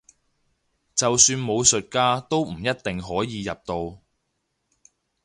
[0.95, 4.01] 就算武術家都唔一定可以入到